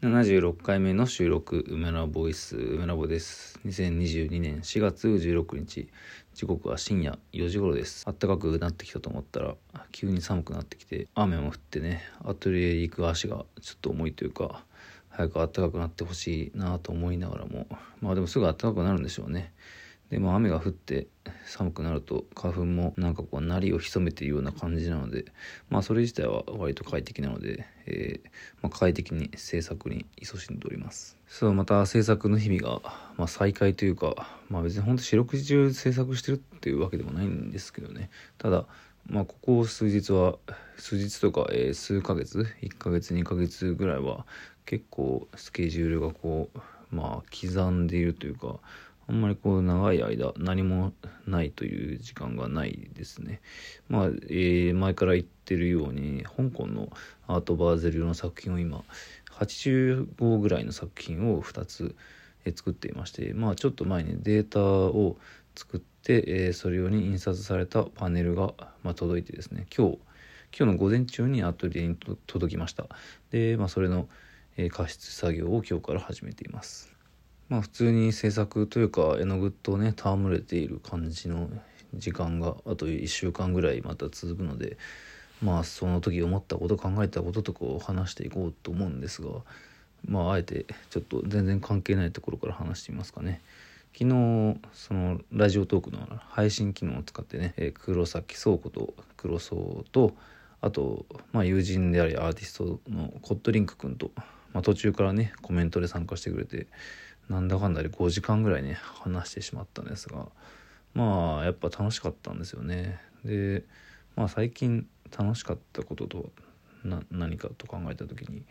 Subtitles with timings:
[0.00, 3.58] 76回目の収録、梅ラボイス、梅ラボです。
[3.66, 5.88] 2022年4月16日、
[6.34, 8.06] 時刻は深夜4時頃です。
[8.06, 9.56] 暖かくなってきたと思ったら、
[9.90, 14.64] 急に寒くなってきて、雨も降ってね、アトリエへ行く足がちょっと重いというか、
[15.08, 17.66] 早く暖かくなってほしいなと思いながらも、
[18.00, 19.52] まあでもすぐ暖かくなるんでしょうね。
[20.10, 21.06] でも雨が降って
[21.46, 25.26] 寒くなると花粉もなんかこう鳴りを潜めているような感じなので
[25.68, 28.28] まあそれ自体は割と快適なので、えー、
[28.62, 31.16] まあ、快適に制作に勤しんでおります。
[31.28, 32.80] そうまた制作の日々が、
[33.18, 38.08] まあ、再開というかまあ別にほんと四六時中制作してるっていうわけでもないんですけどね。
[38.38, 38.64] ただ
[39.06, 40.36] まあここ数日は
[40.78, 44.26] 数日とか、えー、数ヶ月1ヶ月2ヶ月ぐらいは
[44.64, 46.58] 結構スケジュールがこう
[46.90, 48.56] まあ刻んでいるというか
[49.08, 50.92] あんまりこう長い間何も
[51.26, 53.40] ないという時間がないですね。
[53.88, 56.90] まあ、えー、前から言ってるように香港の
[57.26, 58.84] アートバーゼルの作品を今
[59.30, 61.96] 85ぐらいの作品を2つ
[62.44, 65.16] え作っていましてまあちょっと前にデータを
[65.54, 69.66] 作って、えー、それ用に印刷されたパネルが、まあ、届いてですね。
[69.76, 69.98] 今日
[70.56, 72.86] 今日の午前中にアトリエに届きました。
[73.30, 74.08] で、まあ、それの、
[74.56, 76.97] えー、加筆作業を今日から始めています。
[77.48, 81.48] まあ普通に制作というか絵の具とね戯れている感じの
[81.94, 84.76] 時間があと1週間ぐらいまた続くので
[85.42, 89.30] まあその時思ったこと考えたこととかを話していこうと思うんですが
[90.06, 93.40] まああえてちょっと全然関係ないところから話してみますかね。
[93.94, 100.14] 昨日そのラジオトークの配信機能を使ってね、え黒崎倉庫と黒荘と
[100.60, 104.10] あと、まあ、友人でありアーティストのコットリンク君と、
[104.52, 106.66] まあ、途中からねコメントで参加してくれて
[107.28, 110.26] なんだかんだで5時間ぐらいね話してしまったんですが
[110.94, 113.00] まあやっぱ楽しかったんですよね。
[113.24, 113.64] で
[114.16, 116.30] まあ最近楽しかったことと
[116.84, 118.42] は何かと考えた時に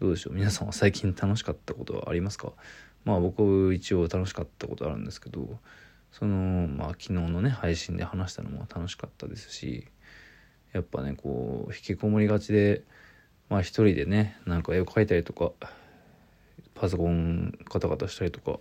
[0.00, 0.34] どうでしょう？
[0.34, 2.52] 皆さんは最近楽しかったことはありますか？
[3.04, 5.58] まあ僕一応楽しかったことあるんですけど
[6.10, 9.86] そのまあ昨日のね配信で話したのも楽しかったですし
[10.72, 12.82] やっぱねこう引きこもりがちで
[13.50, 15.52] まあ一人でねなんか絵を描いたりとか
[16.74, 18.58] パソコンカタカタしたりとか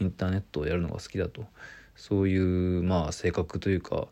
[0.00, 1.44] インターネットをやるのが好きだと
[1.96, 4.06] そういうまあ性格というか、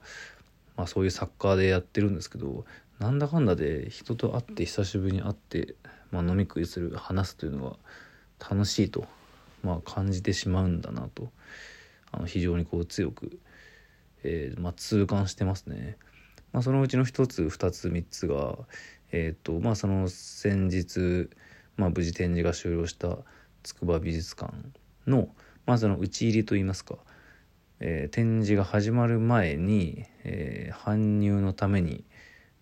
[0.77, 2.65] まあ、そういうサッカーでやってるんですけど
[2.99, 5.75] なんだかんだで人と会って久しぶりに会って、
[6.11, 7.79] まあ、飲み食いする話すというの
[8.39, 9.07] が楽しいと、
[9.63, 11.31] まあ、感じてしまうんだなと
[12.11, 13.39] あの非常にこう強く、
[14.25, 15.97] えーまあ、痛感してますね。
[16.53, 18.57] まあ、そのうちの1つ2つ3つが、
[19.13, 21.29] えーとまあ、その先日
[21.79, 23.17] まあ、無事展示が終了した
[23.63, 24.53] 筑波美術館
[25.07, 25.29] の
[25.65, 26.97] まずの打ち入りといいますか、
[27.81, 32.05] えー、展示が始まる前に、えー、搬入のために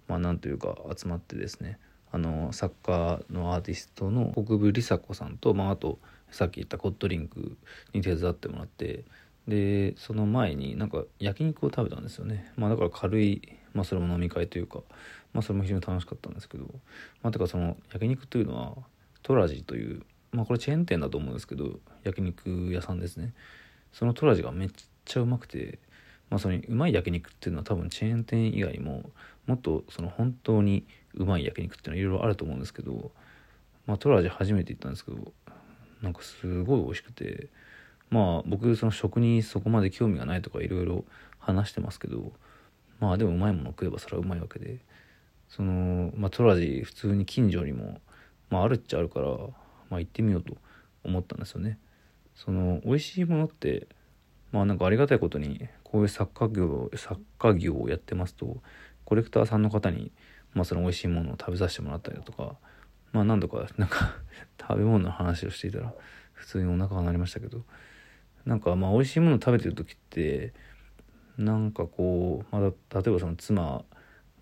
[0.06, 1.78] まあなんというか集まってですね
[2.12, 5.98] あの作家のアーティストの国分梨紗子さんと、まあ、あと
[6.30, 7.56] さっき言ったコットリンク
[7.92, 9.04] に手伝ってもらって
[9.48, 12.52] でその前になんか焼肉を食べたんですよね。
[12.56, 13.42] まあだから軽い、
[13.74, 14.80] まあ、それも飲み会というか、
[15.32, 16.64] まあ、それも非常に楽しかったんですけど
[17.22, 18.76] まあてかその焼肉というのは
[19.26, 23.34] トラジというまあこれチェーン店だと思うんですけど焼肉屋さんですね。
[23.92, 24.70] そのトラジがめっ
[25.04, 25.80] ちゃうまくて
[26.30, 29.10] まあそのうまい焼肉っていうのは多分チェーン店以外も
[29.48, 33.10] もっとその本当にうまい焼肉っていうのはいろいろあると思うんですけど
[33.86, 35.32] まあトラジ初めて行ったんですけど
[36.02, 37.48] なんかすごい美味しくて。
[38.08, 41.04] まあ僕その食にそこまで興味がないとかいろいろ
[41.40, 42.32] 話してますけど
[43.00, 44.78] まあでもうまいもの食えばそれはうまいわけで。
[45.48, 48.00] そのまあトラジ普通に近所にも
[48.50, 49.28] まあ、あるっちゃあるから、
[49.90, 50.56] まあ、行ってみようと
[51.04, 51.78] 思ったんですよね。
[52.34, 53.88] その美味しいものって
[54.52, 58.58] まあなんかありがたいことにこういう作家業作家業をやってますと
[59.04, 60.12] コレクターさんの方に、
[60.52, 62.56] まあ、その美味しいものを食べさせてもらったりだとか
[63.12, 64.14] まあ何度かなんか
[64.60, 65.94] 食べ物の話をしていたら
[66.34, 67.64] 普通にお腹が鳴りましたけど
[68.44, 70.52] なんかまあ美味しいもの食べてる時って
[71.38, 73.84] なんかこう、まあ、例えばその妻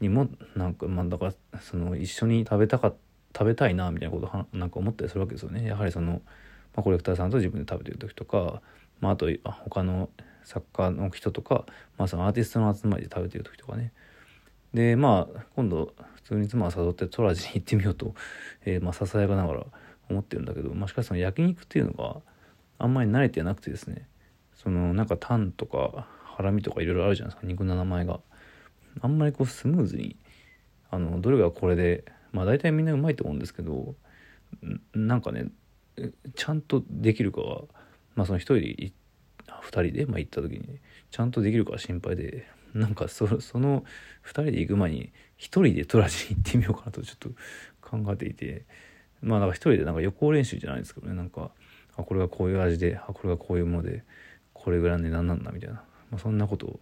[0.01, 2.99] にもなんかまあだからその一緒に食べたかった
[3.37, 5.67] 食べたいなみたいなことはなんか思ったりするわけですよね。
[5.67, 6.21] やはりその、ま
[6.81, 8.63] あ、コレクターさんと自分で食べてる時とか、
[9.01, 10.09] まあ、あと他の
[10.45, 11.65] 作家の人とか、
[11.99, 13.93] まあ、そのアーティストの集まりで食べてる時とかね。
[14.73, 18.15] でまあ今度普通に妻を誘ってトラジに行ってみようと、
[18.65, 19.65] えー、まあささやかながら
[20.11, 22.17] 思ってるんだけど、まあ、しかしその焼肉っていうのが
[22.79, 24.07] あんまり慣れてなくてですね。
[24.55, 27.47] そのなんかタンとかハラミとかいろいろあるじゃないですか。
[27.47, 28.21] 肉の名前が。
[29.01, 30.17] あんまりこうスムーズに
[30.91, 33.95] あのどれがこれでまあ大体みんなうまいと思うんですけど
[34.95, 35.47] なんかね
[36.35, 37.63] ちゃんとできるかは
[38.17, 38.93] まあその1人で
[39.63, 43.85] 2人で、まあ、行った時にちゃんとできるかは心配でなんかそその
[44.25, 47.29] 2人で行く前に1人でトラジに行ってみようかなとちょっと
[47.81, 48.65] 考えていて
[49.23, 51.51] まあなんか一人でなんか予行練習じゃないですけどねなんか
[51.97, 54.03] あこれがこういう味であこれがこういうもので
[54.53, 55.77] これぐらいの値段なんだみたいな、
[56.11, 56.81] まあ、そんなことを、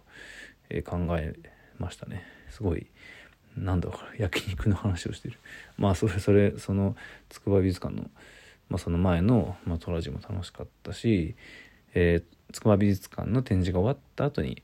[0.69, 1.33] え考え
[1.77, 2.23] ましたね。
[2.49, 2.87] すごい
[3.57, 5.37] なんだろう焼肉の話をしてる。
[5.77, 6.95] まあそれそれその
[7.29, 8.03] 筑波美術館の、
[8.69, 11.35] まあ、その前の、まあ、トラジも楽しかったし、
[11.93, 14.63] えー、筑波美術館の展示が終わった後に、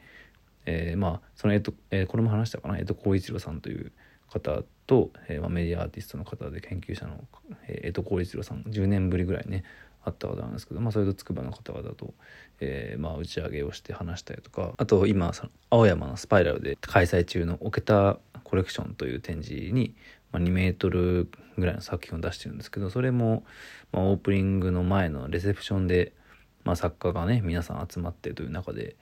[0.65, 2.77] えー、まあそのえっと、えー、これも話したかな？
[2.77, 3.91] 江戸光一郎さんという
[4.29, 7.23] 方と、えーまあ、メディアアーティストの方で研究者の、
[7.67, 9.63] えー、江戸光一郎さん10年ぶりぐらいね
[10.03, 12.13] あった方なんですけど、まあ、それと筑波の方々と、
[12.59, 18.17] えーまあ、打ち上げをして話したりとかあと今その青山のスパイラルで開催中のオケタ
[18.49, 19.95] コレクションという展示に、
[20.31, 23.43] まあ、2メートルぐらいの作品を出してるんですけどそれも、
[23.91, 26.13] まあ、オープニングの前のレセプションで、
[26.63, 28.95] まあ、作家がね皆さん集まってという中で、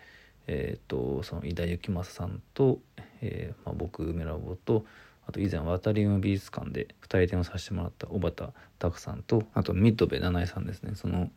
[0.47, 2.79] えーと、その井田幸正さんと、
[3.21, 4.85] えーまあ、僕梅ラボと
[5.27, 10.95] あと以前ワタリウム美術館で2人展をさせてもらった小畑拓さんとあとミッドベ七重さんですね。
[10.95, 11.29] その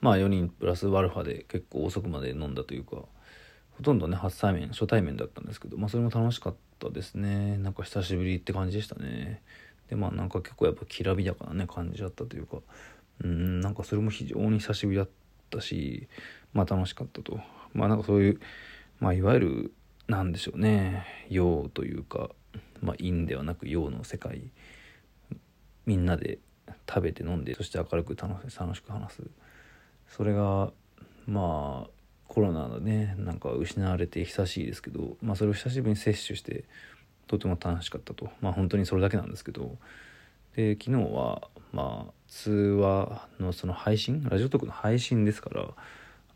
[0.00, 2.96] まあ4人プラスワルファで結構遅くまで飲んだというか
[3.76, 7.58] ほとんどね初対面初対面だったんですけどまあそれも楽しかったですね。
[7.58, 9.42] なんか久しぶりって感じでしたね。
[9.88, 12.58] でまあなんか結構やっぱきらびやかなね感じだったというか。
[13.22, 15.08] うんなんかそれも非常に久しぶりだっ
[15.48, 16.08] たし
[16.52, 17.40] まあ楽しかったと。
[17.72, 18.40] まあなんかそういう
[19.00, 19.72] まあいわゆる
[20.08, 21.06] なんでしょうね。
[21.28, 22.30] 陽というか
[22.82, 24.42] まあ、陰ではなく陽の世界。
[25.86, 26.38] みんなで
[26.88, 29.22] 食べて飲んでそして明るく楽しく話す。
[30.08, 30.72] それが
[31.26, 31.90] まあ
[32.34, 36.64] コロナのねなんか失われて久しいですけど、まあ、それを久しぶりに摂取して
[37.26, 38.28] とても楽しかったと。
[38.40, 39.76] まあ本当にそれだけなんですけど。
[40.56, 45.68] で昨日はまあ通話のその配信ラジオトークの配信ですから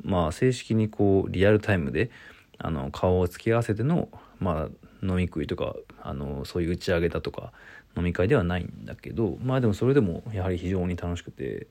[0.02, 2.10] まあ正式にこうリアルタイムで
[2.58, 4.08] あの顔を突き合わせての
[4.40, 7.52] まあ飲み食いとかあのそういう打ち上げだとか
[7.96, 11.68] 飲み会ではないんだけどまあでもそれでもやはり非常に楽しくて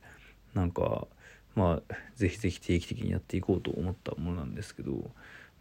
[0.53, 1.07] なんか
[1.57, 4.91] まあぜひぜひ定期的にやっていこうと思ったものなんですけど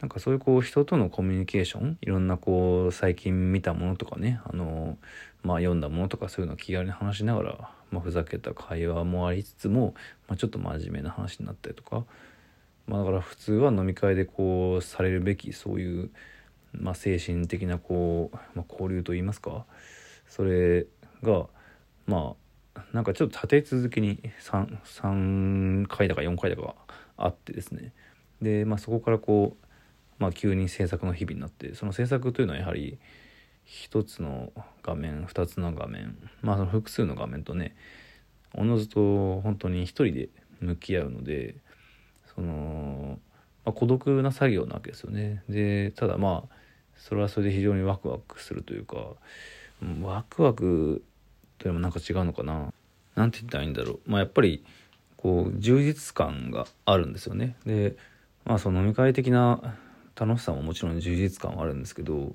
[0.01, 4.99] なんかそういうこう人とのコミュニケーションいろんなこう最近見たものとかねあの
[5.43, 9.95] まあ読んだものとかそういうのを気軽に話しながら、まあ、ふざけた会話もありつつも、
[10.29, 12.05] まあ、ちょっと真面目な話になったりとか、
[12.87, 16.11] まあ、だから普通は飲み会でこうされるべきそういう
[16.81, 19.65] まあ、精神的なこう、まあ、交流といいますか
[20.29, 20.87] それ
[21.23, 21.47] が
[22.07, 22.46] まあ
[22.93, 26.75] なんかちょっと立て続けに 3, 3回だか4回だか
[27.17, 27.93] あってですね。
[28.43, 29.67] で、まあ、そこからこう、
[30.19, 32.99] まあ、急に制作の日々になってその制作というのはやはり
[33.67, 34.53] 1つの
[34.83, 37.75] 画面2つの画面まあその複数の画面とね
[38.55, 40.29] おのずと本当に一人で
[40.61, 41.57] 向き合うので
[42.35, 43.19] その、
[43.65, 45.43] まあ、孤独な作業なわけですよね。
[45.49, 46.57] でただまあ
[46.97, 48.97] それはそれで非常にワクワクするというか
[50.01, 51.03] ワクワク
[51.59, 52.73] というのもなんか違うのかな。
[53.15, 54.01] なんて言ったらいいんだろう。
[54.07, 54.65] まあやっぱり
[55.17, 57.57] こう充実感があるんですよね。
[57.65, 57.97] で
[58.45, 59.77] まあその飲み会的な
[60.15, 62.33] 楽しさももちろん充実感はあるんですけど、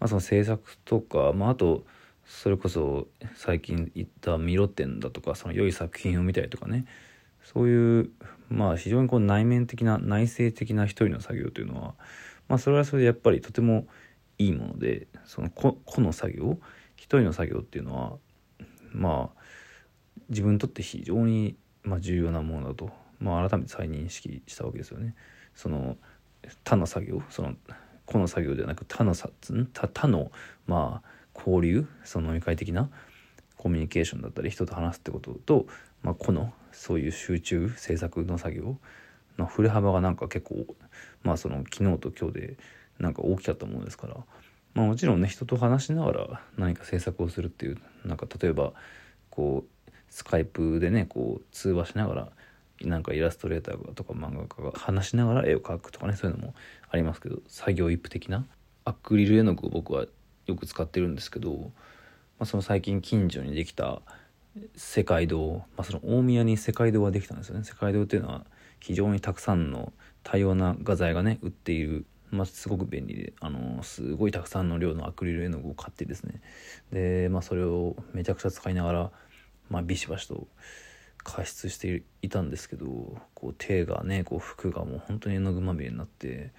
[0.00, 1.84] まあ、その制作とか、まあ、あと
[2.24, 3.06] それこそ
[3.36, 6.86] 最近行ったミロ展だとかその良い作品を見たりとかね。
[7.44, 8.10] そういう
[8.50, 11.94] まあ非常にこう内面的な内省的な一人の作業というのは
[12.48, 13.86] まあそれはそれでやっぱりとても
[14.38, 16.58] いいものでその個の作業
[16.96, 18.12] 一人の作業っていうのは
[18.92, 19.40] まあ
[20.28, 22.90] 自分にとって非常にまあ重要なものだと、
[23.20, 25.14] まあ、改めて再認識したわけですよね。
[25.54, 25.96] その
[26.64, 27.54] 他の作業その
[28.06, 29.30] 個の作業ではなく他のさ
[29.72, 30.30] 他他の
[30.66, 32.90] まあ交流その飲み会的な
[33.56, 35.66] コミュニケーションだったり人と話すってことと、
[36.02, 38.78] まあ、個のそういう集中制作の作業
[39.36, 40.66] の振れ幅がなんか結構
[41.22, 42.56] まあその昨日と今日で
[42.98, 44.16] なんか大きかったものですから、
[44.78, 48.72] まあ、もちろんね人と話しながら何か制作をするっていうなんか例えば
[49.28, 52.28] こうスカイプでねこう通話しながら
[52.82, 56.54] なんかイラストレーターとか漫画家が話しながら絵を描くとかねそういうのも
[56.90, 58.46] ありますけど作業一夫的な
[58.84, 60.06] アクリル絵の具を僕は
[60.46, 61.70] よく使ってるんですけど、ま
[62.40, 64.00] あ、その最近近所にできた
[64.76, 67.64] 世界堂、まあ、その大宮に世界堂ができたんですよね。
[67.64, 68.46] 世界堂っていうのは
[68.78, 69.92] 非常にたくさんの
[70.22, 76.40] 多様な画材がね売っている、まあ、すごく便利で、あのすごいたくさんの量のアクリル絵の具を買ってですね。
[76.92, 79.10] で、まあ、それをめちゃくちゃ使いながら、
[79.70, 80.46] まあ、ビシバシと
[81.24, 82.86] 加湿していたんですけど
[83.34, 86.52] こう手がねこう服がもう本当に絵の具まみれになって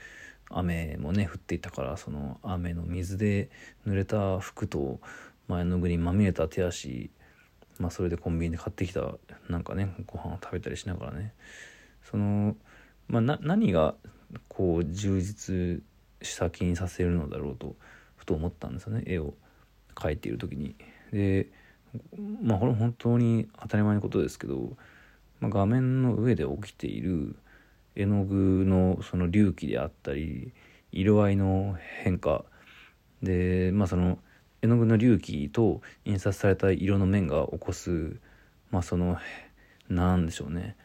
[0.49, 3.49] 雨もね降っていたからその雨の水で
[3.87, 4.99] 濡れた服と
[5.47, 7.09] 前の具にまみれた手足
[7.79, 9.15] まあそれでコンビニで買ってきた
[9.49, 11.33] なんかねご飯を食べたりしながらね。
[12.09, 12.55] その、
[13.07, 13.95] まあ、な何が
[14.47, 15.83] こう充実
[16.21, 17.75] した気にさせるのだろうと
[18.17, 19.03] ふと思ったんですよね。
[19.05, 19.33] 絵を
[19.95, 20.75] 描いている時に。
[21.11, 21.47] で
[22.41, 24.77] まあこれ本当に当たり前のことですけど、
[25.39, 27.35] まあ、画面の上で起きている
[27.95, 30.53] 絵の具のその隆起であったり
[30.91, 32.45] 色合いの変化。
[33.23, 34.19] でまあその
[34.61, 38.17] 絵の具の隆起と印刷された色の面が起こす
[38.71, 39.17] まあその
[39.89, 40.75] なんでしょうね。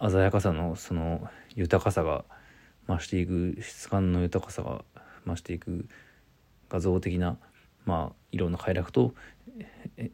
[0.00, 2.24] 鮮やかさのその豊かさが
[2.96, 4.84] 増していく質感の豊かさが
[5.26, 5.86] 増していく
[6.68, 7.36] 画像的な、
[7.86, 9.14] まあ、色の快楽と、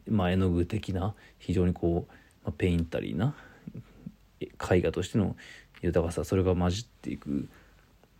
[0.09, 3.35] まあ、絵の具的な非常にこう、まあ、ペインタリーな
[4.39, 5.35] 絵画としての
[5.81, 7.47] 豊かさそれが混じっていく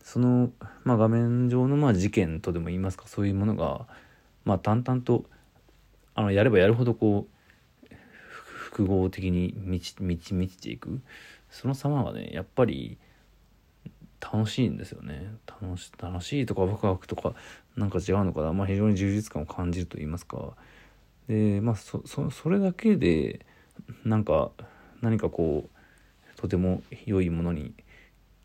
[0.03, 0.51] その、
[0.83, 3.87] まあ、画面上のまあ事件とでも言いますかそういうものが、
[4.45, 5.25] まあ、淡々と
[6.15, 7.95] あのやればやるほどこう
[8.33, 11.01] 複合的に満ち満ち満ちていく
[11.49, 12.97] その様がねやっぱり
[14.21, 15.35] 楽しいんですよね。
[15.61, 17.33] 楽し楽しいとかワクワクとか
[17.75, 20.53] なんか違うのかな、まあ、非常に充実感を感じると言いますか。
[21.27, 23.45] でまあそそれだけで
[24.03, 24.51] なんか
[25.01, 27.73] 何かこうとても良いものに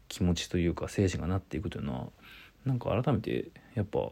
[0.09, 2.07] 気持ちというか精神がなっていくというのは
[2.65, 4.11] なんか改めてやっぱ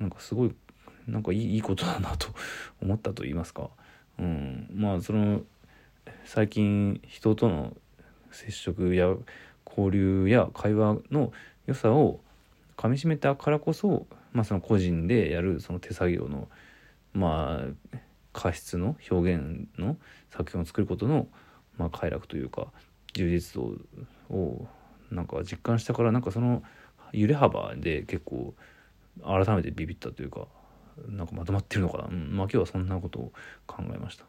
[0.00, 0.54] なんかすごい
[1.06, 2.28] なんかいいいいことだなと
[2.82, 3.68] 思ったと言いますか、
[4.18, 5.42] うん、まあその
[6.24, 7.76] 最近人との
[8.30, 9.14] 接触や
[9.76, 11.32] 交流や会話の
[11.66, 12.20] 良さを
[12.76, 16.48] かみしめたからこそ、まあ、その個人でやるその手作業の
[17.12, 17.94] まあ
[18.32, 19.96] 過失の表現の
[20.30, 21.28] 作品を作ることの、
[21.78, 22.66] まあ、快楽というか
[23.12, 23.76] 充実度
[24.34, 24.66] を
[25.10, 26.62] なんか実感したからなんかその
[27.12, 28.54] 揺れ幅で結構
[29.22, 30.46] 改めてビビったというか
[31.08, 33.32] なんかまとまってるのかな、うん、まあ今日はそんなことを
[33.66, 34.24] 考えました。